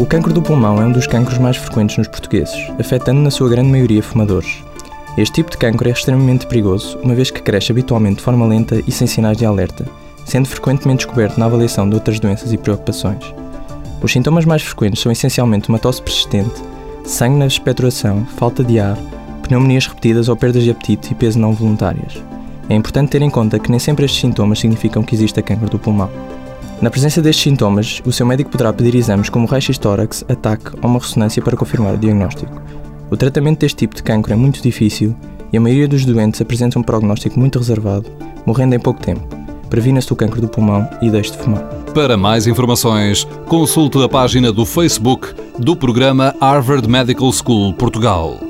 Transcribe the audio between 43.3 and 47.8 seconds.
consulte a página do Facebook do programa Harvard Medical School